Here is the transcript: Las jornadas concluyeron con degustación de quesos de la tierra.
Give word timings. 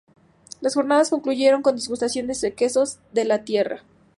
Las 0.61 0.73
jornadas 0.73 1.11
concluyeron 1.11 1.61
con 1.61 1.75
degustación 1.75 2.25
de 2.25 2.55
quesos 2.55 2.97
de 3.11 3.23
la 3.23 3.43
tierra. 3.43 3.83